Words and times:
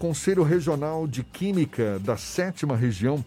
Conselho 0.00 0.42
Regional 0.42 1.06
de 1.06 1.22
Química 1.22 1.98
da 1.98 2.16
Sétima 2.16 2.74
Região 2.74 3.22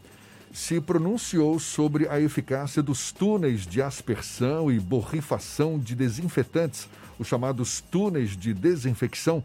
se 0.51 0.81
pronunciou 0.81 1.59
sobre 1.59 2.07
a 2.07 2.19
eficácia 2.19 2.81
dos 2.81 3.11
túneis 3.11 3.61
de 3.67 3.79
aspersão 3.79 4.71
e 4.71 4.79
borrifação 4.79 5.77
de 5.77 5.93
desinfetantes, 5.93 6.89
os 7.19 7.27
chamados 7.27 7.79
túneis 7.79 8.35
de 8.35 8.55
desinfecção, 8.55 9.43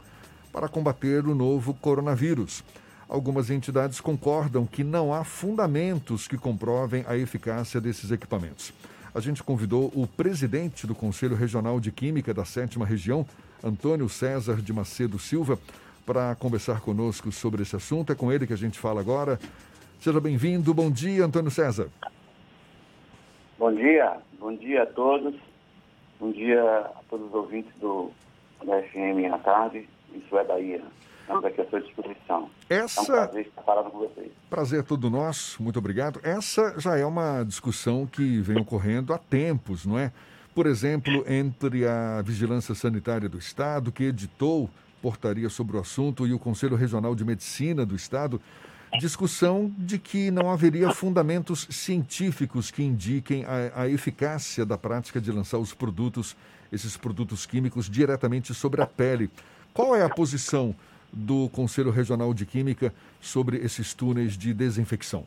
para 0.50 0.70
combater 0.70 1.26
o 1.26 1.34
novo 1.34 1.74
coronavírus. 1.74 2.64
Algumas 3.06 3.50
entidades 3.50 4.00
concordam 4.00 4.64
que 4.64 4.82
não 4.82 5.12
há 5.12 5.22
fundamentos 5.22 6.26
que 6.26 6.38
comprovem 6.38 7.04
a 7.06 7.14
eficácia 7.14 7.78
desses 7.78 8.10
equipamentos. 8.10 8.72
A 9.14 9.20
gente 9.20 9.42
convidou 9.42 9.92
o 9.94 10.06
presidente 10.06 10.86
do 10.86 10.94
Conselho 10.94 11.36
Regional 11.36 11.78
de 11.78 11.92
Química 11.92 12.32
da 12.32 12.46
Sétima 12.46 12.86
Região, 12.86 13.26
Antônio 13.62 14.08
César 14.08 14.62
de 14.62 14.72
Macedo 14.72 15.18
Silva, 15.18 15.58
para 16.08 16.34
conversar 16.36 16.80
conosco 16.80 17.30
sobre 17.30 17.60
esse 17.60 17.76
assunto. 17.76 18.10
É 18.10 18.14
com 18.14 18.32
ele 18.32 18.46
que 18.46 18.54
a 18.54 18.56
gente 18.56 18.78
fala 18.78 18.98
agora. 18.98 19.38
Seja 20.00 20.18
bem-vindo. 20.18 20.72
Bom 20.72 20.90
dia, 20.90 21.26
Antônio 21.26 21.50
César. 21.50 21.90
Bom 23.58 23.70
dia. 23.74 24.16
Bom 24.40 24.56
dia 24.56 24.84
a 24.84 24.86
todos. 24.86 25.34
Bom 26.18 26.32
dia 26.32 26.62
a 26.62 27.00
todos 27.10 27.26
os 27.26 27.34
ouvintes 27.34 27.70
do, 27.78 28.10
da 28.64 28.80
FM 28.84 29.30
à 29.34 29.36
tarde. 29.36 29.86
Isso 30.14 30.38
é 30.38 30.44
Bahia. 30.44 30.82
Estamos 31.20 31.44
aqui 31.44 31.60
à 31.60 31.68
sua 31.68 31.82
disposição. 31.82 32.48
Essa... 32.70 33.00
É 33.00 33.02
um 33.02 33.06
prazer 33.06 33.46
estar 33.46 33.62
falando 33.62 33.90
com 33.90 33.98
vocês. 33.98 34.32
Prazer 34.48 34.80
é 34.80 34.82
todo 34.82 35.10
nosso. 35.10 35.62
Muito 35.62 35.78
obrigado. 35.78 36.20
Essa 36.22 36.80
já 36.80 36.96
é 36.96 37.04
uma 37.04 37.44
discussão 37.44 38.06
que 38.06 38.40
vem 38.40 38.58
ocorrendo 38.58 39.12
há 39.12 39.18
tempos, 39.18 39.84
não 39.84 39.98
é? 39.98 40.10
Por 40.54 40.66
exemplo, 40.66 41.22
entre 41.28 41.86
a 41.86 42.22
Vigilância 42.22 42.74
Sanitária 42.74 43.28
do 43.28 43.36
Estado, 43.36 43.92
que 43.92 44.04
editou 44.04 44.70
portaria 45.02 45.48
sobre 45.48 45.76
o 45.76 45.80
assunto, 45.80 46.26
e 46.26 46.32
o 46.32 46.38
Conselho 46.38 46.76
Regional 46.76 47.14
de 47.14 47.24
Medicina 47.24 47.84
do 47.84 47.94
Estado, 47.94 48.40
discussão 48.98 49.72
de 49.76 49.98
que 49.98 50.30
não 50.30 50.50
haveria 50.50 50.90
fundamentos 50.90 51.66
científicos 51.70 52.70
que 52.70 52.82
indiquem 52.82 53.44
a, 53.44 53.82
a, 53.82 53.88
eficácia 53.88 54.64
da 54.64 54.78
prática 54.78 55.20
de 55.20 55.30
lançar 55.30 55.58
os 55.58 55.74
produtos, 55.74 56.36
esses 56.72 56.96
produtos 56.96 57.44
químicos, 57.44 57.88
diretamente 57.88 58.54
sobre 58.54 58.80
a 58.80 58.86
pele. 58.86 59.30
Qual 59.74 59.94
é 59.94 60.02
a 60.02 60.08
posição 60.08 60.74
do 61.12 61.48
Conselho 61.50 61.90
Regional 61.90 62.32
de 62.32 62.46
Química 62.46 62.92
sobre 63.20 63.58
esses 63.58 63.94
túneis 63.94 64.36
de 64.36 64.52
desinfecção? 64.54 65.24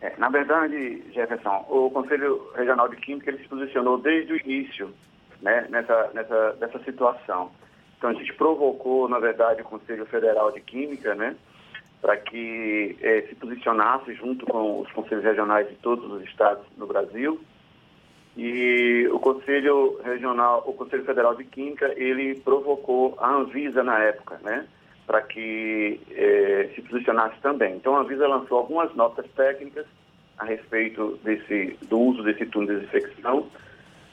É, 0.00 0.16
na 0.16 0.30
verdade, 0.30 1.02
Jefferson, 1.12 1.66
o 1.68 1.90
Conselho 1.90 2.50
Regional 2.56 2.88
de 2.88 2.96
Química 2.96 3.30
ele 3.30 3.42
se 3.42 3.48
posicionou 3.48 3.98
desde 3.98 4.32
o 4.32 4.36
início 4.36 4.90
né, 5.42 5.66
nessa, 5.68 6.10
nessa, 6.14 6.56
nessa 6.60 6.78
situação. 6.84 7.50
Então, 8.00 8.08
a 8.08 8.14
gente 8.14 8.32
provocou, 8.32 9.10
na 9.10 9.18
verdade, 9.18 9.60
o 9.60 9.64
Conselho 9.66 10.06
Federal 10.06 10.50
de 10.50 10.60
Química, 10.62 11.14
né, 11.14 11.36
para 12.00 12.16
que 12.16 12.96
eh, 12.98 13.26
se 13.28 13.34
posicionasse 13.34 14.14
junto 14.14 14.46
com 14.46 14.80
os 14.80 14.90
conselhos 14.92 15.22
regionais 15.22 15.68
de 15.68 15.74
todos 15.74 16.10
os 16.10 16.22
estados 16.24 16.64
no 16.78 16.86
Brasil. 16.86 17.38
E 18.38 19.06
o 19.12 19.18
Conselho 19.18 20.00
Regional, 20.02 20.64
o 20.66 20.72
Conselho 20.72 21.04
Federal 21.04 21.34
de 21.34 21.44
Química, 21.44 21.92
ele 21.94 22.40
provocou 22.40 23.18
a 23.20 23.34
Anvisa 23.34 23.82
na 23.82 23.98
época, 23.98 24.40
né, 24.42 24.66
para 25.06 25.20
que 25.20 26.00
eh, 26.10 26.70
se 26.74 26.80
posicionasse 26.80 27.38
também. 27.42 27.76
Então, 27.76 27.96
a 27.96 28.00
Anvisa 28.00 28.26
lançou 28.26 28.56
algumas 28.56 28.94
notas 28.94 29.26
técnicas 29.32 29.84
a 30.38 30.46
respeito 30.46 31.18
desse, 31.22 31.76
do 31.82 31.98
uso 31.98 32.22
desse 32.22 32.46
túnel 32.46 32.76
de 32.76 32.86
desinfecção, 32.86 33.46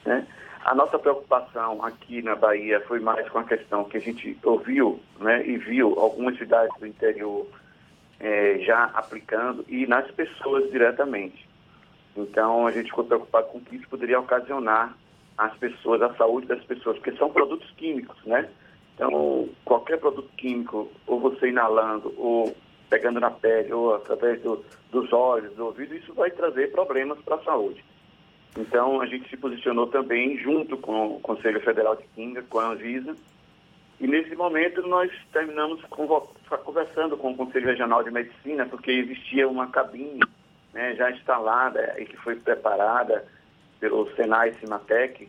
né, 0.04 0.26
a 0.64 0.74
nossa 0.74 0.98
preocupação 0.98 1.84
aqui 1.84 2.22
na 2.22 2.34
Bahia 2.34 2.80
foi 2.86 3.00
mais 3.00 3.28
com 3.28 3.38
a 3.38 3.44
questão 3.44 3.84
que 3.84 3.96
a 3.96 4.00
gente 4.00 4.36
ouviu 4.42 5.00
né, 5.20 5.46
e 5.46 5.56
viu 5.56 5.98
algumas 5.98 6.36
cidades 6.36 6.76
do 6.78 6.86
interior 6.86 7.46
é, 8.20 8.58
já 8.60 8.84
aplicando 8.94 9.64
e 9.68 9.86
nas 9.86 10.10
pessoas 10.10 10.70
diretamente. 10.70 11.48
Então 12.16 12.66
a 12.66 12.72
gente 12.72 12.90
ficou 12.90 13.04
preocupado 13.04 13.48
com 13.48 13.58
o 13.58 13.60
que 13.60 13.76
isso 13.76 13.88
poderia 13.88 14.18
ocasionar 14.18 14.96
às 15.36 15.56
pessoas, 15.56 16.02
à 16.02 16.12
saúde 16.14 16.46
das 16.46 16.62
pessoas, 16.64 16.96
porque 16.96 17.16
são 17.16 17.30
produtos 17.30 17.70
químicos, 17.76 18.16
né? 18.24 18.48
Então 18.94 19.48
qualquer 19.64 19.98
produto 19.98 20.28
químico, 20.36 20.90
ou 21.06 21.20
você 21.20 21.48
inalando, 21.48 22.12
ou 22.18 22.54
pegando 22.90 23.20
na 23.20 23.30
pele, 23.30 23.72
ou 23.72 23.94
através 23.94 24.42
do, 24.42 24.64
dos 24.90 25.12
olhos, 25.12 25.54
do 25.54 25.66
ouvido, 25.66 25.94
isso 25.94 26.12
vai 26.14 26.30
trazer 26.30 26.72
problemas 26.72 27.18
para 27.20 27.36
a 27.36 27.44
saúde. 27.44 27.84
Então, 28.56 29.00
a 29.00 29.06
gente 29.06 29.28
se 29.28 29.36
posicionou 29.36 29.86
também 29.86 30.38
junto 30.38 30.76
com 30.76 31.16
o 31.16 31.20
Conselho 31.20 31.60
Federal 31.60 31.96
de 31.96 32.04
Química, 32.14 32.42
com 32.48 32.58
a 32.58 32.70
Anvisa, 32.70 33.14
e 34.00 34.06
nesse 34.06 34.34
momento 34.36 34.80
nós 34.86 35.10
terminamos 35.32 35.82
conversando 36.64 37.16
com 37.16 37.32
o 37.32 37.36
Conselho 37.36 37.66
Regional 37.66 38.04
de 38.04 38.10
Medicina, 38.10 38.64
porque 38.66 38.92
existia 38.92 39.48
uma 39.48 39.66
cabine 39.68 40.20
né, 40.72 40.94
já 40.94 41.10
instalada 41.10 41.96
e 41.98 42.04
que 42.04 42.16
foi 42.16 42.36
preparada 42.36 43.26
pelo 43.80 44.08
Senai 44.14 44.52
Cimatec 44.54 45.28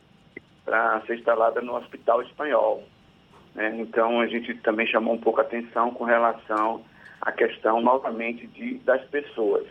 para 0.63 1.01
ser 1.01 1.17
instalada 1.17 1.61
no 1.61 1.75
Hospital 1.75 2.21
Espanhol. 2.21 2.83
Né? 3.55 3.75
Então, 3.79 4.21
a 4.21 4.27
gente 4.27 4.53
também 4.55 4.85
chamou 4.85 5.15
um 5.15 5.19
pouco 5.19 5.39
a 5.39 5.43
atenção 5.43 5.91
com 5.91 6.03
relação 6.03 6.83
à 7.21 7.31
questão, 7.31 7.81
novamente, 7.81 8.45
de, 8.45 8.75
das 8.79 9.03
pessoas 9.05 9.65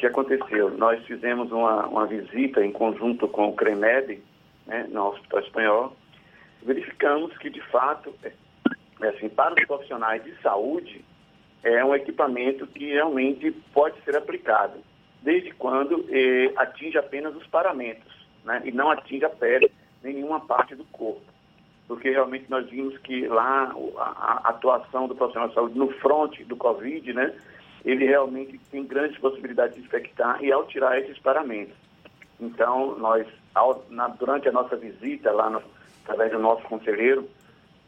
que 0.00 0.06
aconteceu? 0.06 0.70
Nós 0.78 1.04
fizemos 1.04 1.52
uma, 1.52 1.86
uma 1.86 2.06
visita 2.06 2.64
em 2.64 2.72
conjunto 2.72 3.28
com 3.28 3.50
o 3.50 3.54
CREMED, 3.54 4.22
né, 4.66 4.86
no 4.88 5.08
Hospital 5.08 5.40
Espanhol, 5.40 5.96
verificamos 6.62 7.36
que, 7.36 7.50
de 7.50 7.60
fato, 7.68 8.14
é, 8.22 8.32
é, 9.02 9.08
assim, 9.08 9.28
para 9.28 9.54
os 9.54 9.66
profissionais 9.66 10.24
de 10.24 10.34
saúde, 10.40 11.04
é 11.62 11.84
um 11.84 11.94
equipamento 11.94 12.66
que 12.66 12.92
realmente 12.92 13.50
pode 13.74 14.00
ser 14.02 14.16
aplicado, 14.16 14.78
desde 15.22 15.52
quando 15.52 16.06
eh, 16.08 16.50
atinge 16.56 16.96
apenas 16.96 17.36
os 17.36 17.46
paramentos, 17.48 18.10
né, 18.42 18.62
e 18.64 18.72
não 18.72 18.90
atinge 18.90 19.26
a 19.26 19.28
pele, 19.28 19.70
nenhuma 20.02 20.40
parte 20.40 20.74
do 20.74 20.84
corpo. 20.86 21.20
Porque 21.86 22.08
realmente 22.08 22.46
nós 22.48 22.66
vimos 22.70 22.96
que 22.98 23.28
lá 23.28 23.70
a, 23.98 24.02
a 24.02 24.48
atuação 24.48 25.06
do 25.06 25.14
profissional 25.14 25.48
de 25.50 25.54
saúde 25.54 25.78
no 25.78 25.90
fronte 25.98 26.42
do 26.44 26.56
Covid, 26.56 27.12
né, 27.12 27.34
ele 27.84 28.06
realmente 28.06 28.58
tem 28.70 28.84
grandes 28.84 29.18
possibilidades 29.18 29.76
de 29.76 29.82
infectar 29.82 30.42
e 30.42 30.52
ao 30.52 30.66
tirar 30.66 30.98
esses 30.98 31.18
paramentos. 31.18 31.74
Então, 32.38 32.98
nós, 32.98 33.26
ao, 33.54 33.84
na, 33.90 34.08
durante 34.08 34.48
a 34.48 34.52
nossa 34.52 34.76
visita 34.76 35.30
lá, 35.30 35.50
no, 35.50 35.62
através 36.04 36.32
do 36.32 36.38
nosso 36.38 36.62
conselheiro, 36.64 37.28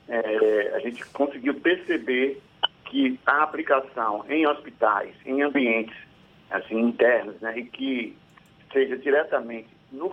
é, 0.08 0.72
a 0.74 0.78
gente 0.80 1.04
conseguiu 1.06 1.54
perceber 1.60 2.40
que 2.84 3.18
a 3.24 3.42
aplicação 3.42 4.24
em 4.28 4.46
hospitais, 4.46 5.14
em 5.24 5.42
ambientes 5.42 5.96
assim, 6.50 6.78
internos, 6.78 7.40
né, 7.40 7.58
e 7.58 7.64
que 7.64 8.16
seja 8.72 8.96
diretamente 8.98 9.68
no, 9.90 10.12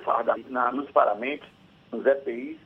na, 0.50 0.72
nos 0.72 0.90
paramentos, 0.92 1.48
nos 1.92 2.06
EPIs, 2.06 2.58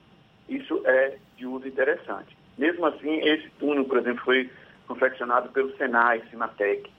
isso 0.48 0.82
é 0.86 1.18
de 1.38 1.48
uso 1.48 1.68
interessante. 1.68 2.38
Mesmo 2.58 2.86
assim, 2.86 3.20
esse 3.22 3.50
túnel, 3.60 3.86
por 3.86 3.98
exemplo, 3.98 4.24
foi 4.24 4.50
confeccionado 4.88 5.50
pelo 5.50 5.76
Senai, 5.78 6.22
Cimatec, 6.30 6.92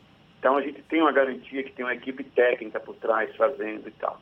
então 0.44 0.58
a 0.58 0.60
gente 0.60 0.82
tem 0.82 1.00
uma 1.00 1.10
garantia 1.10 1.64
que 1.64 1.72
tem 1.72 1.86
uma 1.86 1.94
equipe 1.94 2.22
técnica 2.22 2.78
por 2.78 2.94
trás 2.96 3.34
fazendo 3.34 3.88
e 3.88 3.92
tal. 3.92 4.20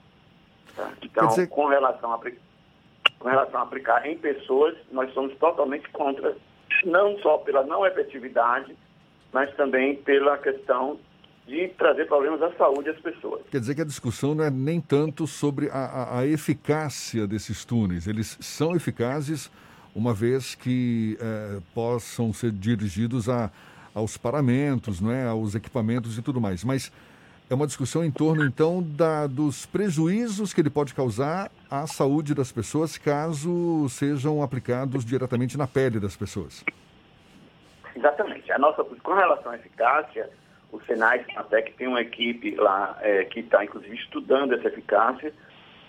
Tá? 0.77 0.93
Então, 1.03 1.27
dizer... 1.27 1.49
com, 1.49 1.67
relação 1.67 2.13
a, 2.13 2.21
com 3.19 3.29
relação 3.29 3.59
a 3.59 3.63
aplicar 3.65 4.07
em 4.07 4.17
pessoas, 4.17 4.77
nós 4.93 5.13
somos 5.15 5.37
totalmente 5.39 5.89
contra, 5.89 6.37
não 6.85 7.19
só 7.19 7.39
pela 7.39 7.65
não 7.65 7.85
efetividade, 7.85 8.73
mas 9.33 9.53
também 9.57 9.97
pela 9.97 10.39
questão 10.39 10.97
de 11.45 11.67
trazer 11.71 12.07
problemas 12.07 12.41
à 12.41 12.53
saúde 12.53 12.91
às 12.91 13.01
pessoas. 13.01 13.43
Quer 13.51 13.59
dizer 13.59 13.75
que 13.75 13.83
a 13.83 13.85
discussão 13.85 14.33
não 14.33 14.45
é 14.45 14.51
nem 14.51 14.81
tanto 14.81 15.27
sobre 15.27 15.71
a, 15.71 15.75
a, 15.75 16.19
a 16.21 16.27
eficácia 16.27 17.27
desses 17.27 17.65
túneis. 17.65 18.07
Eles 18.07 18.39
são 18.41 18.77
eficazes 18.77 19.51
uma 19.93 20.15
vez 20.15 20.55
que 20.55 21.19
é, 21.21 21.59
possam 21.75 22.33
ser 22.33 22.53
dirigidos 22.53 23.29
a 23.29 23.51
aos 23.95 24.17
paramentos, 24.17 25.01
não 25.01 25.13
é, 25.13 25.27
aos 25.27 25.55
equipamentos 25.55 26.17
e 26.17 26.23
tudo 26.23 26.41
mais. 26.41 26.65
Mas 26.65 26.93
é 27.51 27.55
uma 27.55 27.67
discussão 27.67 28.05
em 28.05 28.11
torno, 28.11 28.45
então, 28.45 28.83
da, 28.83 29.27
dos 29.27 29.67
prejuízos 29.67 30.55
que 30.55 30.61
ele 30.61 30.71
pode 30.71 30.95
causar 30.95 31.51
à 31.71 31.87
saúde 31.87 32.35
das 32.35 32.51
pessoas 32.51 32.97
caso 32.97 33.87
sejam 33.91 34.43
aplicados 34.43 35.05
diretamente 35.05 35.59
na 35.59 35.67
pele 35.67 36.01
das 36.01 36.17
pessoas. 36.17 36.65
Exatamente. 37.95 38.51
A 38.51 38.59
nossa, 38.59 38.83
com 38.83 39.15
relação 39.15 39.53
à 39.53 39.57
eficácia, 39.57 40.31
o 40.73 40.81
Senai 40.87 41.25
até 41.37 41.61
que 41.61 41.73
tem 41.75 41.87
uma 41.87 42.01
equipe 42.01 42.55
lá 42.55 42.99
é, 43.03 43.25
que 43.25 43.41
está, 43.41 43.63
inclusive, 43.63 43.95
estudando 43.97 44.55
essa 44.55 44.69
eficácia. 44.69 45.33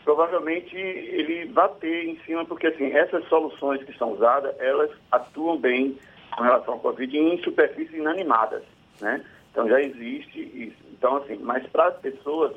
Provavelmente 0.04 0.76
ele 0.76 1.46
vai 1.54 1.70
ter 1.80 2.10
em 2.10 2.20
cima, 2.26 2.44
porque 2.44 2.68
assim, 2.68 2.92
essas 2.92 3.26
soluções 3.30 3.82
que 3.84 3.98
são 3.98 4.12
usadas, 4.12 4.54
elas 4.60 4.92
atuam 5.10 5.58
bem 5.58 5.98
com 6.36 6.44
relação 6.44 6.76
ao 6.76 6.80
Covid 6.80 7.18
em 7.18 7.42
superfícies 7.44 7.96
inanimadas, 7.96 8.64
né? 9.00 9.24
Então 9.52 9.68
já 9.68 9.82
existe 9.82 10.40
isso. 10.40 10.78
Então, 10.92 11.18
assim, 11.18 11.38
mas 11.42 11.66
para 11.68 11.88
as 11.88 11.98
pessoas, 11.98 12.54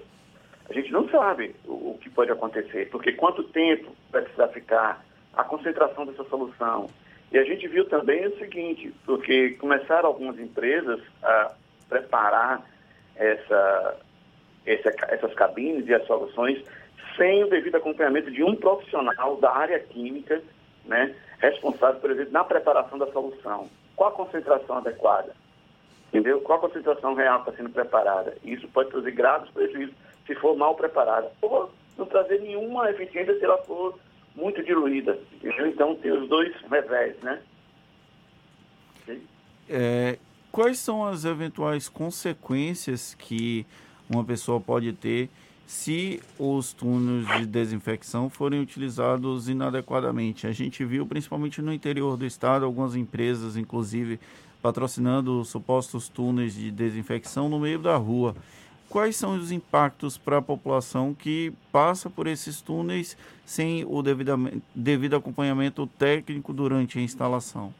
a 0.68 0.72
gente 0.72 0.90
não 0.90 1.08
sabe 1.08 1.54
o, 1.64 1.90
o, 1.90 1.98
que 2.00 2.08
pode 2.08 2.30
acontecer, 2.30 2.88
porque 2.90 3.12
quanto 3.12 3.44
tempo 3.44 3.94
vai 4.10 4.22
precisar 4.22 4.48
ficar, 4.48 5.04
a 5.34 5.44
concentração 5.44 6.06
dessa 6.06 6.24
solução 6.24 6.88
E 7.30 7.38
a 7.38 7.44
gente 7.44 7.68
viu 7.68 7.84
também 7.84 8.26
o 8.26 8.38
seguinte, 8.38 8.94
porque 9.04 9.50
começaram 9.60 10.08
algumas 10.08 10.38
empresas 10.38 11.00
a 11.22 11.52
preparar 11.88 12.64
essa, 13.14 13.96
essa, 14.64 14.90
essas 15.08 15.34
cabines 15.34 15.86
e 15.86 15.94
as 15.94 16.06
soluções 16.06 16.64
sem 17.16 17.44
o 17.44 17.48
devido 17.48 17.76
acompanhamento 17.76 18.30
de 18.30 18.42
um 18.42 18.54
profissional 18.54 19.36
da 19.36 19.50
área 19.50 19.78
química, 19.80 20.42
né, 20.84 21.14
responsável, 21.38 22.00
por 22.00 22.10
exemplo, 22.10 22.32
na 22.32 22.44
preparação 22.44 22.98
da 22.98 23.10
solução. 23.12 23.68
Qual 23.94 24.10
a 24.10 24.12
concentração 24.12 24.78
adequada? 24.78 25.34
Entendeu? 26.08 26.40
Qual 26.40 26.58
a 26.58 26.60
concentração 26.62 27.14
real 27.14 27.40
está 27.40 27.52
sendo 27.52 27.70
preparada? 27.70 28.36
Isso 28.44 28.68
pode 28.68 28.90
trazer 28.90 29.10
graves 29.12 29.50
prejuízos 29.50 29.94
se 30.26 30.34
for 30.36 30.56
mal 30.56 30.74
preparada. 30.74 31.30
Ou 31.42 31.70
não 31.96 32.06
trazer 32.06 32.40
nenhuma 32.40 32.90
eficiência 32.90 33.38
se 33.38 33.44
ela 33.44 33.58
for 33.58 33.98
muito 34.34 34.62
diluída. 34.62 35.18
Entendeu? 35.34 35.66
Então 35.66 35.94
tem 35.96 36.12
os 36.12 36.28
dois 36.28 36.54
revés, 36.70 37.16
né? 37.22 37.40
É, 39.68 40.18
quais 40.52 40.78
são 40.78 41.04
as 41.04 41.24
eventuais 41.24 41.88
consequências 41.88 43.14
que 43.14 43.66
uma 44.08 44.24
pessoa 44.24 44.60
pode 44.60 44.92
ter 44.92 45.28
se 45.66 46.22
os 46.38 46.72
túneis 46.72 47.26
de 47.26 47.46
desinfecção 47.46 48.30
forem 48.30 48.60
utilizados 48.60 49.48
inadequadamente. 49.48 50.46
A 50.46 50.52
gente 50.52 50.84
viu, 50.84 51.04
principalmente 51.04 51.60
no 51.60 51.72
interior 51.72 52.16
do 52.16 52.24
estado, 52.24 52.64
algumas 52.64 52.94
empresas, 52.94 53.56
inclusive, 53.56 54.20
patrocinando 54.62 55.44
supostos 55.44 56.08
túneis 56.08 56.54
de 56.54 56.70
desinfecção 56.70 57.48
no 57.48 57.58
meio 57.58 57.80
da 57.80 57.96
rua. 57.96 58.36
Quais 58.88 59.16
são 59.16 59.36
os 59.36 59.50
impactos 59.50 60.16
para 60.16 60.38
a 60.38 60.42
população 60.42 61.12
que 61.12 61.52
passa 61.72 62.08
por 62.08 62.28
esses 62.28 62.60
túneis 62.60 63.16
sem 63.44 63.84
o 63.84 64.00
devido 64.74 65.16
acompanhamento 65.16 65.86
técnico 65.98 66.52
durante 66.52 66.96
a 66.98 67.02
instalação? 67.02 67.74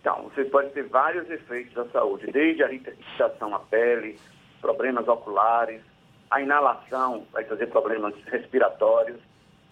Então, 0.00 0.22
você 0.22 0.44
pode 0.44 0.70
ter 0.70 0.84
vários 0.84 1.28
efeitos 1.28 1.76
à 1.76 1.86
saúde, 1.90 2.32
desde 2.32 2.64
a 2.64 2.72
irritação 2.72 3.54
à 3.54 3.58
pele, 3.58 4.18
problemas 4.62 5.06
oculares, 5.06 5.82
a 6.30 6.40
inalação 6.40 7.26
vai 7.32 7.44
trazer 7.44 7.66
problemas 7.66 8.14
respiratórios, 8.26 9.18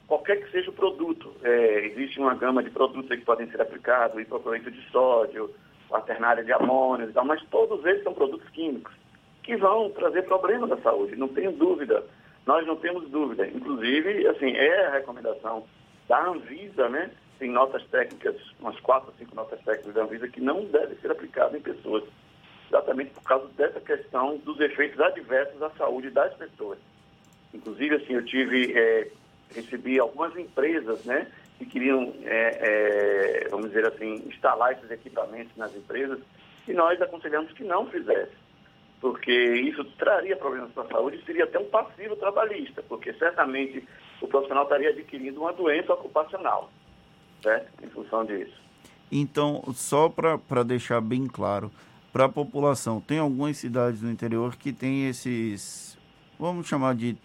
qualquer 0.06 0.36
que 0.42 0.50
seja 0.50 0.70
o 0.70 0.74
produto. 0.74 1.32
É, 1.42 1.86
existe 1.86 2.18
uma 2.18 2.34
gama 2.34 2.62
de 2.62 2.70
produtos 2.70 3.08
que 3.08 3.24
podem 3.24 3.48
ser 3.50 3.60
aplicados, 3.60 4.20
hipoclorito 4.20 4.70
de 4.70 4.82
sódio, 4.90 5.54
quaternária 5.88 6.44
de 6.44 6.52
amônio 6.52 7.08
e 7.08 7.12
tal, 7.12 7.24
mas 7.24 7.42
todos 7.44 7.84
eles 7.86 8.02
são 8.02 8.12
produtos 8.12 8.48
químicos 8.50 8.92
que 9.42 9.56
vão 9.56 9.90
trazer 9.90 10.22
problemas 10.22 10.70
à 10.72 10.76
saúde, 10.78 11.16
não 11.16 11.28
tenho 11.28 11.52
dúvida. 11.52 12.04
Nós 12.44 12.66
não 12.66 12.76
temos 12.76 13.08
dúvida. 13.08 13.46
Inclusive, 13.46 14.26
assim, 14.26 14.52
é 14.54 14.86
a 14.86 14.90
recomendação 14.92 15.64
da 16.06 16.22
Anvisa, 16.26 16.88
né? 16.88 17.10
Tem 17.38 17.50
notas 17.50 17.82
técnicas, 17.86 18.36
umas 18.60 18.78
quatro, 18.80 19.12
cinco 19.18 19.34
notas 19.34 19.58
técnicas 19.60 19.94
da 19.94 20.02
Anvisa 20.02 20.28
que 20.28 20.40
não 20.40 20.64
deve 20.64 20.96
ser 20.96 21.10
aplicado 21.10 21.56
em 21.56 21.60
pessoas 21.60 22.04
exatamente 22.68 23.10
por 23.10 23.22
causa 23.22 23.48
dessa 23.56 23.80
questão 23.80 24.36
dos 24.38 24.60
efeitos 24.60 25.00
adversos 25.00 25.60
à 25.62 25.70
saúde 25.70 26.10
das 26.10 26.32
pessoas. 26.34 26.78
Inclusive, 27.52 27.96
assim, 27.96 28.14
eu 28.14 28.24
tive, 28.24 28.78
é, 28.78 29.08
recebi 29.54 29.98
algumas 29.98 30.36
empresas, 30.36 31.04
né, 31.04 31.26
que 31.58 31.66
queriam, 31.66 32.14
é, 32.24 33.44
é, 33.44 33.48
vamos 33.48 33.68
dizer 33.68 33.86
assim, 33.86 34.22
instalar 34.28 34.72
esses 34.72 34.90
equipamentos 34.90 35.56
nas 35.56 35.74
empresas, 35.74 36.20
e 36.66 36.72
nós 36.72 37.00
aconselhamos 37.00 37.50
que 37.52 37.64
não 37.64 37.86
fizesse, 37.86 38.36
porque 39.00 39.32
isso 39.32 39.82
traria 39.96 40.36
problemas 40.36 40.70
para 40.72 40.84
a 40.84 40.88
saúde 40.88 41.16
e 41.16 41.24
seria 41.24 41.44
até 41.44 41.58
um 41.58 41.68
passivo 41.68 42.14
trabalhista, 42.16 42.82
porque 42.86 43.12
certamente 43.14 43.82
o 44.20 44.28
profissional 44.28 44.64
estaria 44.64 44.90
adquirindo 44.90 45.40
uma 45.40 45.52
doença 45.52 45.92
ocupacional, 45.94 46.70
certo? 47.42 47.84
Em 47.84 47.88
função 47.88 48.24
disso. 48.24 48.54
Então, 49.10 49.62
só 49.72 50.08
para 50.10 50.62
deixar 50.62 51.00
bem 51.00 51.26
claro, 51.26 51.70
para 52.12 52.24
a 52.24 52.28
população. 52.28 53.00
Tem 53.00 53.18
algumas 53.18 53.56
cidades 53.56 54.02
no 54.02 54.10
interior 54.10 54.56
que 54.56 54.72
tem 54.72 55.06
esses, 55.06 55.96
vamos 56.38 56.66
chamar 56.66 56.94
de 56.94 57.16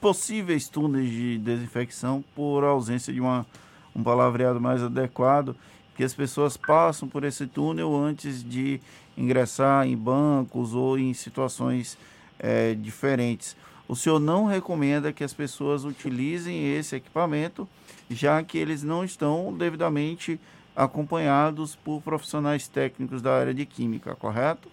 possíveis 0.00 0.68
túneis 0.68 1.10
de 1.10 1.38
desinfecção 1.38 2.24
por 2.34 2.64
ausência 2.64 3.12
de 3.12 3.20
uma, 3.20 3.46
um 3.94 4.02
palavreado 4.02 4.60
mais 4.60 4.82
adequado, 4.82 5.56
que 5.96 6.04
as 6.04 6.14
pessoas 6.14 6.56
passam 6.56 7.08
por 7.08 7.24
esse 7.24 7.46
túnel 7.46 7.96
antes 7.96 8.42
de 8.42 8.80
ingressar 9.16 9.86
em 9.86 9.96
bancos 9.96 10.72
ou 10.72 10.96
em 10.96 11.12
situações 11.12 11.98
é, 12.38 12.74
diferentes. 12.74 13.56
O 13.88 13.96
senhor 13.96 14.20
não 14.20 14.44
recomenda 14.44 15.12
que 15.12 15.24
as 15.24 15.32
pessoas 15.32 15.84
utilizem 15.84 16.76
esse 16.76 16.94
equipamento, 16.94 17.66
já 18.08 18.42
que 18.42 18.58
eles 18.58 18.82
não 18.82 19.02
estão 19.02 19.52
devidamente 19.56 20.38
acompanhados 20.78 21.74
por 21.74 22.00
profissionais 22.00 22.68
técnicos 22.68 23.20
da 23.20 23.34
área 23.34 23.52
de 23.52 23.66
química, 23.66 24.14
correto? 24.14 24.70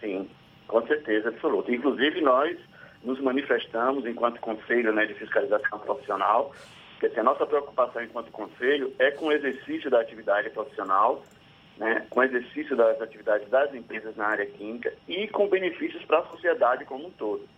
Sim, 0.00 0.28
com 0.66 0.86
certeza, 0.86 1.30
absoluta. 1.30 1.72
Inclusive, 1.72 2.20
nós 2.20 2.58
nos 3.02 3.18
manifestamos 3.18 4.04
enquanto 4.04 4.38
Conselho 4.38 4.92
né, 4.92 5.06
de 5.06 5.14
Fiscalização 5.14 5.78
Profissional, 5.78 6.52
que 7.00 7.06
assim, 7.06 7.20
a 7.20 7.22
nossa 7.22 7.46
preocupação 7.46 8.02
enquanto 8.02 8.30
Conselho 8.30 8.92
é 8.98 9.10
com 9.10 9.26
o 9.26 9.32
exercício 9.32 9.90
da 9.90 9.98
atividade 9.98 10.50
profissional, 10.50 11.24
né, 11.78 12.04
com 12.10 12.20
o 12.20 12.24
exercício 12.24 12.76
das 12.76 13.00
atividades 13.00 13.48
das 13.48 13.72
empresas 13.74 14.14
na 14.14 14.26
área 14.26 14.44
química 14.44 14.92
e 15.08 15.26
com 15.28 15.48
benefícios 15.48 16.04
para 16.04 16.18
a 16.18 16.26
sociedade 16.26 16.84
como 16.84 17.06
um 17.06 17.10
todo. 17.10 17.48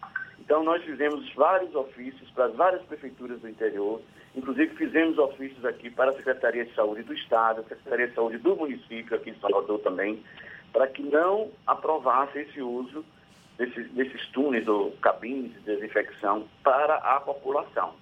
Então, 0.50 0.64
nós 0.64 0.82
fizemos 0.82 1.32
vários 1.35 1.73
ofícios 1.76 2.29
para 2.32 2.47
as 2.47 2.56
várias 2.56 2.82
prefeituras 2.82 3.41
do 3.41 3.49
interior, 3.49 4.02
Inclusive, 4.35 4.75
fizemos 4.76 5.19
ofícios 5.19 5.64
aqui 5.64 5.91
para 5.91 6.11
a 6.11 6.14
Secretaria 6.14 6.64
de 6.64 6.75
Saúde 6.75 7.02
do 7.02 7.14
Estado, 7.14 7.61
a 7.61 7.64
Secretaria 7.64 8.08
de 8.08 8.14
Saúde 8.14 8.38
do 8.38 8.55
município, 8.55 9.17
aqui 9.17 9.32
de 9.32 9.41
Salvador 9.41 9.81
também, 9.81 10.23
para 10.73 10.87
que 10.87 11.02
não 11.02 11.50
aprovasse 11.67 12.38
esse 12.38 12.61
uso 12.62 13.05
desses, 13.58 13.91
desses 13.91 14.25
túneis 14.29 14.69
ou 14.69 14.93
cabines 15.02 15.52
de 15.55 15.61
desinfecção 15.62 16.47
para 16.62 16.94
a 16.96 17.20
população. 17.20 17.94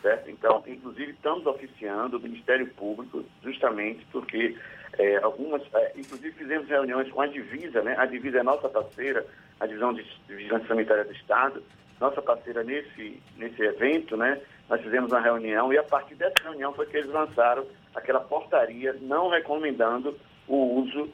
Certo? 0.00 0.30
Então, 0.30 0.62
inclusive, 0.66 1.12
estamos 1.12 1.44
oficiando 1.44 2.16
o 2.16 2.20
Ministério 2.20 2.66
Público 2.68 3.24
justamente 3.42 4.06
porque 4.10 4.56
é, 4.96 5.16
algumas, 5.18 5.62
é, 5.74 5.92
inclusive 5.96 6.32
fizemos 6.32 6.68
reuniões 6.68 7.10
com 7.10 7.20
a 7.20 7.26
Divisa, 7.26 7.82
né? 7.82 7.94
A 7.98 8.06
Divisa 8.06 8.38
é 8.38 8.42
nossa 8.42 8.68
parceira, 8.68 9.26
a 9.60 9.66
Divisão 9.66 9.92
de 9.92 10.04
Vigilância 10.28 10.68
Sanitária 10.68 11.04
do 11.04 11.12
Estado, 11.12 11.62
nossa 12.00 12.22
parceira 12.22 12.62
nesse, 12.62 13.20
nesse 13.36 13.60
evento, 13.60 14.16
né? 14.16 14.40
nós 14.68 14.80
fizemos 14.82 15.10
uma 15.10 15.20
reunião 15.20 15.72
e 15.72 15.78
a 15.78 15.82
partir 15.82 16.14
dessa 16.14 16.42
reunião 16.42 16.72
foi 16.72 16.86
que 16.86 16.96
eles 16.96 17.10
lançaram 17.10 17.66
aquela 17.94 18.20
portaria 18.20 18.94
não 19.00 19.30
recomendando 19.30 20.14
o 20.46 20.80
uso 20.80 21.08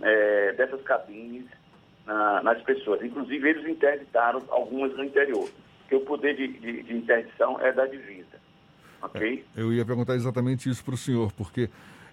é, 0.00 0.52
dessas 0.52 0.80
cabines 0.82 1.46
na, 2.06 2.42
nas 2.42 2.62
pessoas. 2.62 3.02
Inclusive, 3.02 3.48
eles 3.48 3.68
interditaram 3.68 4.40
algumas 4.48 4.96
no 4.96 5.04
interior, 5.04 5.48
porque 5.80 5.96
o 5.96 6.00
poder 6.00 6.36
de, 6.36 6.48
de, 6.48 6.82
de 6.82 6.96
interdição 6.96 7.60
é 7.60 7.72
da 7.72 7.86
divisa. 7.86 8.40
Ok? 9.02 9.44
É, 9.56 9.60
eu 9.60 9.72
ia 9.72 9.84
perguntar 9.84 10.14
exatamente 10.14 10.68
isso 10.68 10.84
para 10.84 10.94
o 10.94 10.98
senhor, 10.98 11.32
porque 11.32 11.68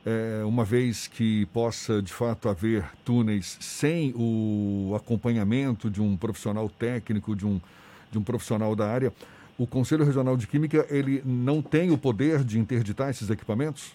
é, 0.07 0.45
uma 0.45 0.63
vez 0.63 1.05
que 1.05 1.45
possa 1.47 2.01
de 2.01 2.13
fato 2.13 2.47
haver 2.47 2.85
túneis 3.03 3.57
sem 3.59 4.13
o 4.15 4.93
acompanhamento 4.95 5.89
de 5.89 6.01
um 6.01 6.15
profissional 6.15 6.69
técnico, 6.69 7.35
de 7.35 7.45
um, 7.45 7.59
de 8.09 8.17
um 8.17 8.23
profissional 8.23 8.73
da 8.73 8.87
área, 8.87 9.11
o 9.57 9.67
Conselho 9.67 10.05
Regional 10.05 10.37
de 10.37 10.47
Química 10.47 10.87
ele 10.89 11.21
não 11.25 11.61
tem 11.61 11.91
o 11.91 11.97
poder 11.97 12.45
de 12.45 12.57
interditar 12.57 13.09
esses 13.09 13.29
equipamentos? 13.29 13.93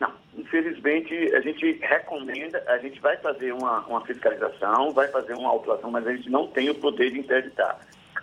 Não, 0.00 0.10
infelizmente 0.38 1.12
a 1.34 1.40
gente 1.42 1.72
recomenda, 1.72 2.64
a 2.66 2.78
gente 2.78 2.98
vai 2.98 3.18
fazer 3.18 3.52
uma, 3.52 3.80
uma 3.80 4.00
fiscalização, 4.06 4.90
vai 4.92 5.08
fazer 5.08 5.34
uma 5.34 5.50
autuação, 5.50 5.90
mas 5.90 6.06
a 6.06 6.16
gente 6.16 6.30
não 6.30 6.46
tem 6.46 6.70
o 6.70 6.74
poder 6.74 7.10
de 7.10 7.18
interditar. 7.18 7.78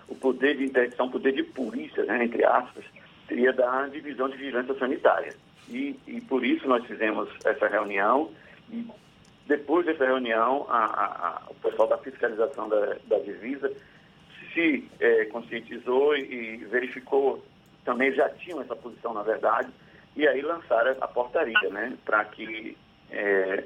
O 0.08 0.16
poder 0.16 0.58
de 0.58 0.64
interdição, 0.64 1.06
o 1.06 1.12
poder 1.12 1.34
de 1.34 1.44
polícia, 1.44 2.04
né, 2.06 2.24
entre 2.24 2.44
aspas, 2.44 2.86
seria 3.28 3.54
da 3.54 3.88
divisão 3.88 4.28
de 4.28 4.38
vigilância 4.38 4.74
sanitária. 4.80 5.47
E, 5.70 6.00
e 6.08 6.22
por 6.22 6.46
isso 6.46 6.68
nós 6.68 6.86
fizemos 6.86 7.30
essa 7.46 7.68
reunião 7.68 8.32
e 8.72 8.88
depois 9.48 9.86
dessa 9.86 10.06
reunião, 10.06 10.66
a, 10.70 10.86
a, 10.86 11.06
a, 11.06 11.42
o 11.50 11.56
pessoal 11.56 11.88
da 11.88 11.98
fiscalização 11.98 12.68
da, 12.68 12.98
da 13.08 13.20
divisa 13.20 13.72
se 14.54 14.90
é, 15.00 15.26
conscientizou 15.26 16.16
e 16.18 16.58
verificou, 16.66 17.46
também 17.86 18.14
já 18.14 18.28
tinham 18.30 18.62
essa 18.62 18.76
posição, 18.76 19.14
na 19.14 19.22
verdade, 19.22 19.70
e 20.16 20.28
aí 20.28 20.42
lançaram 20.42 20.96
a 21.00 21.08
portaria, 21.08 21.70
né, 21.70 21.96
para 22.04 22.26
que 22.26 22.76
é, 23.12 23.64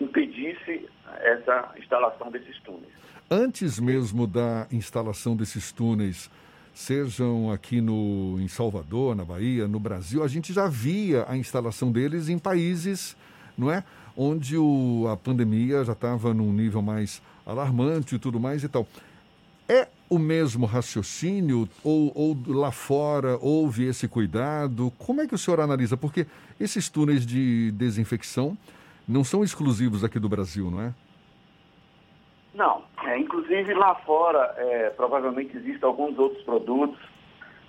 impedisse 0.00 0.88
essa 1.20 1.72
instalação 1.78 2.30
desses 2.30 2.60
túneis. 2.60 2.92
Antes 3.30 3.80
mesmo 3.80 4.26
da 4.26 4.66
instalação 4.70 5.34
desses 5.34 5.72
túneis, 5.72 6.30
sejam 6.74 7.50
aqui 7.50 7.80
no, 7.80 8.38
em 8.40 8.48
Salvador, 8.48 9.14
na 9.14 9.24
Bahia, 9.24 9.68
no 9.68 9.78
Brasil, 9.78 10.22
a 10.22 10.28
gente 10.28 10.52
já 10.52 10.66
via 10.68 11.24
a 11.28 11.36
instalação 11.36 11.92
deles 11.92 12.28
em 12.28 12.38
países, 12.38 13.16
não 13.56 13.70
é? 13.70 13.84
Onde 14.16 14.56
o, 14.56 15.06
a 15.10 15.16
pandemia 15.16 15.84
já 15.84 15.92
estava 15.92 16.34
num 16.34 16.52
nível 16.52 16.82
mais 16.82 17.22
alarmante 17.44 18.14
e 18.14 18.18
tudo 18.18 18.38
mais 18.38 18.64
e 18.64 18.68
tal. 18.68 18.86
É 19.68 19.88
o 20.08 20.18
mesmo 20.18 20.66
raciocínio 20.66 21.68
ou, 21.84 22.10
ou 22.14 22.36
lá 22.48 22.72
fora 22.72 23.38
houve 23.40 23.84
esse 23.84 24.08
cuidado? 24.08 24.92
Como 24.98 25.20
é 25.20 25.26
que 25.26 25.34
o 25.34 25.38
senhor 25.38 25.60
analisa? 25.60 25.96
Porque 25.96 26.26
esses 26.58 26.88
túneis 26.88 27.24
de 27.24 27.70
desinfecção 27.72 28.58
não 29.06 29.22
são 29.22 29.44
exclusivos 29.44 30.02
aqui 30.02 30.18
do 30.18 30.28
Brasil, 30.28 30.70
não 30.70 30.82
é? 30.82 30.94
Não. 32.54 32.82
É, 33.04 33.18
inclusive 33.18 33.72
lá 33.74 33.94
fora, 33.96 34.54
é, 34.56 34.90
provavelmente 34.90 35.56
existem 35.56 35.88
alguns 35.88 36.18
outros 36.18 36.42
produtos, 36.42 36.98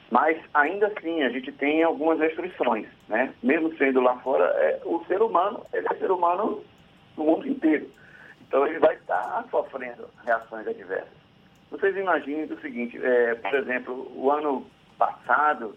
mas 0.09 0.38
ainda 0.53 0.88
assim 0.88 1.23
a 1.23 1.29
gente 1.29 1.51
tem 1.53 1.83
algumas 1.83 2.19
restrições, 2.19 2.88
né? 3.07 3.33
Mesmo 3.41 3.75
sendo 3.77 4.01
lá 4.01 4.17
fora, 4.17 4.45
é, 4.45 4.81
o 4.83 5.03
ser 5.05 5.21
humano, 5.21 5.63
ele 5.73 5.88
é 5.89 5.95
ser 5.95 6.11
humano 6.11 6.63
no 7.15 7.23
mundo 7.23 7.47
inteiro. 7.47 7.89
Então 8.41 8.67
ele 8.67 8.79
vai 8.79 8.95
estar 8.95 9.45
sofrendo 9.50 10.09
reações 10.25 10.67
adversas. 10.67 11.21
Vocês 11.69 11.95
imaginem 11.95 12.43
o 12.43 12.59
seguinte, 12.59 13.00
é, 13.01 13.35
por 13.35 13.53
exemplo, 13.53 14.11
o 14.13 14.29
ano 14.29 14.65
passado 14.97 15.73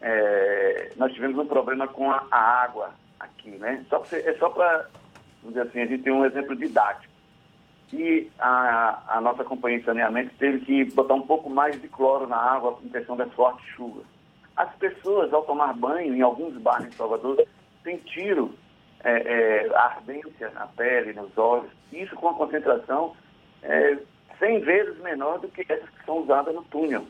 é, 0.00 0.92
nós 0.96 1.12
tivemos 1.12 1.38
um 1.38 1.46
problema 1.46 1.86
com 1.86 2.10
a, 2.10 2.26
a 2.30 2.62
água 2.62 2.90
aqui, 3.20 3.50
né? 3.50 3.84
Só 3.88 3.98
pra, 3.98 4.18
é 4.18 4.34
só 4.38 4.48
para, 4.48 4.88
dizer 5.42 5.60
assim, 5.60 5.80
a 5.80 5.86
gente 5.86 6.02
tem 6.02 6.12
um 6.12 6.24
exemplo 6.24 6.56
didático. 6.56 7.12
E 7.92 8.30
a, 8.38 9.16
a 9.16 9.20
nossa 9.20 9.44
companhia 9.44 9.78
de 9.78 9.84
saneamento 9.84 10.34
teve 10.38 10.64
que 10.64 10.84
botar 10.92 11.14
um 11.14 11.22
pouco 11.22 11.48
mais 11.48 11.80
de 11.80 11.88
cloro 11.88 12.26
na 12.26 12.36
água 12.36 12.78
em 12.82 12.88
questão 12.88 13.16
das 13.16 13.32
fortes 13.32 13.64
chuvas. 13.74 14.04
As 14.56 14.74
pessoas, 14.76 15.32
ao 15.32 15.44
tomar 15.44 15.74
banho 15.74 16.14
em 16.14 16.22
alguns 16.22 16.56
bairros 16.58 16.88
em 16.88 16.92
Salvador, 16.92 17.46
sentiram 17.84 18.50
é, 19.04 19.12
é, 19.12 19.76
ardência 19.76 20.50
na 20.50 20.66
pele, 20.66 21.12
nos 21.12 21.36
olhos, 21.38 21.70
isso 21.92 22.14
com 22.16 22.28
a 22.28 22.34
concentração 22.34 23.14
é, 23.62 23.98
100 24.38 24.60
vezes 24.60 24.98
menor 25.00 25.38
do 25.38 25.48
que 25.48 25.64
essas 25.68 25.88
que 25.90 26.04
são 26.04 26.18
usadas 26.18 26.54
no 26.54 26.62
túnel, 26.64 27.06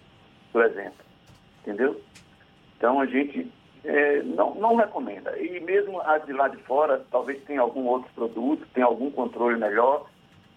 por 0.52 0.64
exemplo. 0.64 1.04
Entendeu? 1.62 2.00
Então 2.76 3.00
a 3.00 3.06
gente 3.06 3.50
é, 3.85 4.23
não, 4.23 4.54
não 4.54 4.76
recomenda. 4.76 5.37
E 5.38 5.61
mesmo 5.61 6.00
as 6.00 6.25
de 6.26 6.33
lá 6.33 6.49
de 6.49 6.56
fora, 6.59 7.04
talvez 7.11 7.42
tenha 7.45 7.61
algum 7.61 7.87
outro 7.87 8.11
produto, 8.14 8.66
tenha 8.75 8.87
algum 8.87 9.11
controle 9.11 9.59
melhor. 9.59 10.06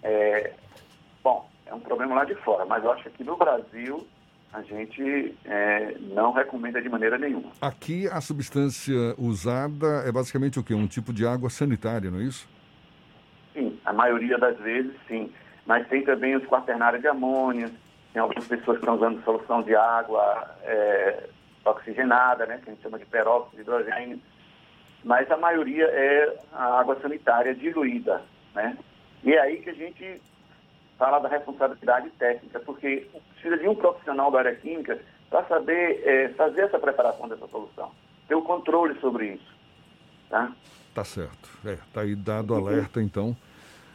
É, 0.03 0.53
bom, 1.23 1.49
é 1.65 1.73
um 1.73 1.79
problema 1.79 2.15
lá 2.15 2.25
de 2.25 2.35
fora, 2.35 2.65
mas 2.65 2.83
eu 2.83 2.91
acho 2.91 3.03
que 3.03 3.09
aqui 3.09 3.23
no 3.23 3.37
Brasil 3.37 4.07
a 4.51 4.61
gente 4.63 5.35
é, 5.45 5.95
não 5.99 6.31
recomenda 6.31 6.81
de 6.81 6.89
maneira 6.89 7.17
nenhuma. 7.17 7.51
Aqui 7.61 8.07
a 8.07 8.19
substância 8.19 9.13
usada 9.17 10.03
é 10.05 10.11
basicamente 10.11 10.59
o 10.59 10.63
quê? 10.63 10.73
Um 10.73 10.87
tipo 10.87 11.13
de 11.13 11.25
água 11.25 11.49
sanitária, 11.49 12.09
não 12.09 12.19
é 12.19 12.23
isso? 12.23 12.49
Sim, 13.53 13.79
a 13.85 13.93
maioria 13.93 14.37
das 14.37 14.57
vezes 14.59 14.93
sim. 15.07 15.31
Mas 15.65 15.87
tem 15.87 16.03
também 16.03 16.35
os 16.35 16.45
quaternários 16.45 17.01
de 17.01 17.07
amônia, 17.07 17.69
tem 18.11 18.21
algumas 18.21 18.47
pessoas 18.47 18.77
que 18.77 18.83
estão 18.83 18.95
usando 18.95 19.23
solução 19.23 19.61
de 19.61 19.75
água 19.75 20.55
é, 20.63 21.29
oxigenada, 21.63 22.47
né, 22.47 22.59
que 22.63 22.71
a 22.71 22.73
gente 22.73 22.81
chama 22.81 22.97
de 22.97 23.05
peróxido 23.05 23.55
de 23.55 23.61
hidrogênio. 23.61 24.19
Mas 25.03 25.29
a 25.29 25.37
maioria 25.37 25.85
é 25.85 26.37
a 26.51 26.79
água 26.79 26.99
sanitária 27.01 27.53
diluída, 27.53 28.21
né? 28.53 28.77
E 29.23 29.33
é 29.33 29.39
aí 29.39 29.61
que 29.61 29.69
a 29.69 29.73
gente 29.73 30.21
fala 30.97 31.19
da 31.19 31.29
responsabilidade 31.29 32.09
técnica, 32.11 32.59
porque 32.59 33.07
precisa 33.33 33.57
de 33.57 33.67
um 33.67 33.75
profissional 33.75 34.29
da 34.31 34.39
área 34.39 34.55
química 34.55 34.99
para 35.29 35.45
saber 35.45 36.01
é, 36.05 36.29
fazer 36.29 36.61
essa 36.61 36.79
preparação 36.79 37.27
dessa 37.27 37.47
solução, 37.47 37.91
ter 38.27 38.35
o 38.35 38.41
controle 38.41 38.99
sobre 38.99 39.33
isso. 39.33 39.57
Tá, 40.29 40.51
tá 40.93 41.03
certo. 41.03 41.49
É, 41.65 41.77
tá 41.93 42.01
aí 42.01 42.15
dado 42.15 42.53
alerta, 42.53 43.01
então. 43.01 43.35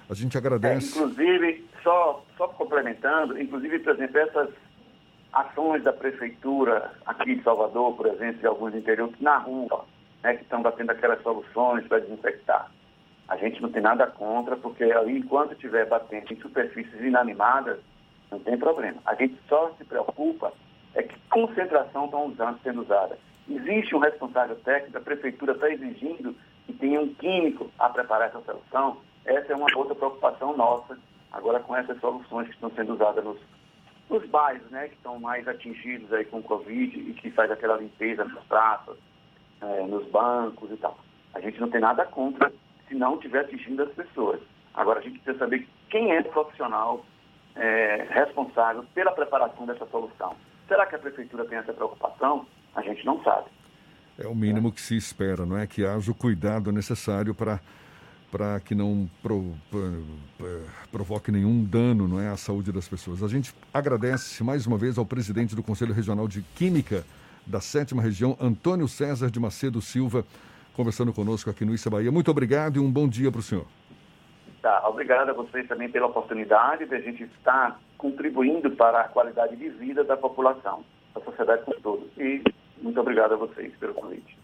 A 0.09 0.14
gente 0.14 0.37
agradece. 0.37 0.99
É, 0.99 1.02
inclusive, 1.02 1.69
só, 1.83 2.25
só 2.37 2.49
complementando, 2.49 3.40
inclusive, 3.40 3.78
por 3.78 3.95
exemplo, 3.95 4.19
essas 4.19 4.50
ações 5.33 5.83
da 5.83 5.93
prefeitura 5.93 6.93
aqui 7.04 7.37
de 7.37 7.43
Salvador, 7.43 7.97
por 7.97 8.07
exemplo, 8.07 8.40
de 8.40 8.47
alguns 8.47 8.75
interiores, 8.75 9.14
na 9.21 9.38
rua, 9.38 9.85
né, 10.23 10.35
que 10.35 10.43
estão 10.43 10.62
batendo 10.62 10.90
aquelas 10.90 11.23
soluções 11.23 11.87
para 11.87 12.00
desinfectar. 12.00 12.71
A 13.28 13.37
gente 13.37 13.61
não 13.62 13.71
tem 13.71 13.83
nada 13.83 14.07
contra, 14.07 14.57
porque 14.57 14.85
enquanto 15.09 15.52
estiver 15.52 15.87
batendo 15.87 16.33
em 16.33 16.40
superfícies 16.40 17.00
inanimadas, 17.00 17.78
não 18.31 18.38
tem 18.38 18.59
problema. 18.59 19.00
A 19.07 19.14
gente 19.14 19.38
só 19.49 19.71
se 19.78 19.85
preocupa 19.85 20.52
é 20.95 21.02
que 21.02 21.19
concentração 21.28 22.04
estão 22.04 22.26
usando, 22.26 22.61
sendo 22.62 22.83
usada. 22.83 23.19
Existe 23.49 23.95
um 23.95 23.99
responsável 23.99 24.57
técnico, 24.57 24.99
a 24.99 25.00
prefeitura 25.00 25.52
está 25.52 25.69
exigindo 25.71 26.35
que 26.66 26.73
tenha 26.73 27.00
um 27.00 27.12
químico 27.14 27.71
a 27.78 27.88
preparar 27.90 28.28
essa 28.28 28.40
solução. 28.40 28.99
Essa 29.25 29.52
é 29.52 29.57
uma 29.57 29.66
outra 29.76 29.95
preocupação 29.95 30.57
nossa, 30.57 30.99
agora 31.33 31.61
com 31.61 31.75
essas 31.76 31.99
soluções 32.00 32.49
que 32.49 32.54
estão 32.54 32.71
sendo 32.71 32.95
usadas 32.95 33.25
nos, 33.25 33.38
nos 34.09 34.25
bairros, 34.28 34.71
né, 34.71 34.88
que 34.88 34.95
estão 34.95 35.19
mais 35.19 35.47
atingidos 35.49 36.12
aí 36.12 36.25
com 36.25 36.38
o 36.38 36.43
Covid 36.43 36.99
e 36.99 37.12
que 37.14 37.31
faz 37.31 37.50
aquela 37.50 37.76
limpeza 37.76 38.25
nas 38.25 38.45
praças, 38.45 38.97
é, 39.61 39.83
nos 39.87 40.07
bancos 40.09 40.71
e 40.71 40.76
tal. 40.76 40.97
A 41.35 41.40
gente 41.40 41.61
não 41.61 41.71
tem 41.71 41.81
nada 41.81 42.04
contra 42.07 42.52
se 42.94 42.98
não 42.98 43.16
estiver 43.16 43.40
atingindo 43.40 43.82
as 43.82 43.90
pessoas. 43.90 44.40
Agora 44.72 45.00
a 45.00 45.02
gente 45.02 45.18
precisa 45.18 45.44
saber 45.44 45.66
quem 45.90 46.12
é 46.12 46.20
o 46.20 46.24
profissional 46.24 47.04
é, 47.56 48.06
responsável 48.08 48.84
pela 48.94 49.10
preparação 49.10 49.66
dessa 49.66 49.84
solução. 49.86 50.36
Será 50.68 50.86
que 50.86 50.94
a 50.94 50.98
prefeitura 50.98 51.44
tem 51.44 51.58
essa 51.58 51.72
preocupação? 51.72 52.46
A 52.74 52.82
gente 52.82 53.04
não 53.04 53.22
sabe. 53.22 53.48
É 54.16 54.28
o 54.28 54.34
mínimo 54.34 54.70
que 54.70 54.80
se 54.80 54.96
espera, 54.96 55.44
não 55.44 55.58
é? 55.58 55.66
Que 55.66 55.84
haja 55.84 56.10
o 56.10 56.14
cuidado 56.14 56.70
necessário 56.70 57.34
para 57.34 57.60
para 58.30 58.58
que 58.58 58.74
não 58.74 59.08
pro, 59.22 59.54
provoque 60.90 61.30
nenhum 61.30 61.62
dano 61.62 62.08
não 62.08 62.20
é, 62.20 62.26
à 62.28 62.36
saúde 62.36 62.72
das 62.72 62.88
pessoas. 62.88 63.22
A 63.22 63.28
gente 63.28 63.54
agradece 63.72 64.42
mais 64.42 64.66
uma 64.66 64.76
vez 64.76 64.98
ao 64.98 65.06
presidente 65.06 65.54
do 65.54 65.62
Conselho 65.62 65.94
Regional 65.94 66.26
de 66.26 66.42
Química 66.42 67.04
da 67.46 67.60
sétima 67.60 68.02
região, 68.02 68.36
Antônio 68.40 68.88
César 68.88 69.30
de 69.30 69.38
Macedo 69.38 69.80
Silva, 69.80 70.26
conversando 70.75 71.12
conosco 71.12 71.49
aqui 71.49 71.64
no 71.64 71.75
Issa 71.75 71.88
Bahia. 71.88 72.12
Muito 72.12 72.31
obrigado 72.31 72.76
e 72.76 72.81
um 72.81 72.90
bom 72.90 73.09
dia 73.09 73.31
para 73.31 73.40
o 73.40 73.43
senhor. 73.43 73.66
Tá, 74.61 74.87
obrigado 74.88 75.31
a 75.31 75.33
vocês 75.33 75.66
também 75.69 75.88
pela 75.88 76.07
oportunidade 76.07 76.87
de 76.87 76.95
a 76.95 77.00
gente 77.00 77.25
estar 77.25 77.81
contribuindo 77.99 78.71
para 78.73 79.02
a 79.02 79.09
qualidade 79.09 79.57
de 79.57 79.69
vida 79.69 80.02
da 80.04 80.16
população, 80.16 80.85
da 81.14 81.21
sociedade 81.21 81.62
como 81.64 81.81
todo. 81.81 82.11
E 82.19 82.43
muito 82.83 83.00
obrigado 83.00 83.35
a 83.35 83.37
vocês 83.37 83.73
pelo 83.76 83.95
convite. 83.95 84.38